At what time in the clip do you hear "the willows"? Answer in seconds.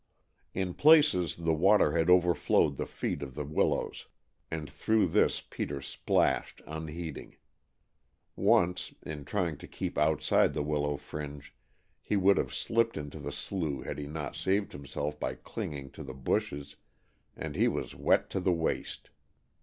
3.35-4.07